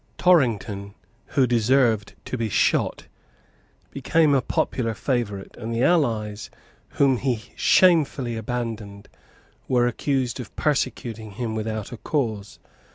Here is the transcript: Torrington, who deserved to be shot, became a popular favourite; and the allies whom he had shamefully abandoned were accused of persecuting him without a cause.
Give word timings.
Torrington, 0.17 0.95
who 1.27 1.45
deserved 1.45 2.15
to 2.25 2.35
be 2.35 2.49
shot, 2.49 3.05
became 3.91 4.33
a 4.33 4.41
popular 4.41 4.95
favourite; 4.95 5.55
and 5.57 5.71
the 5.71 5.83
allies 5.83 6.49
whom 6.93 7.17
he 7.17 7.35
had 7.35 7.49
shamefully 7.59 8.35
abandoned 8.35 9.07
were 9.67 9.85
accused 9.85 10.39
of 10.39 10.55
persecuting 10.55 11.33
him 11.33 11.53
without 11.53 11.91
a 11.91 11.97
cause. 11.97 12.57